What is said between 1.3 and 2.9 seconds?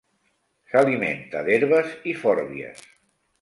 d'herbes i fòrbies.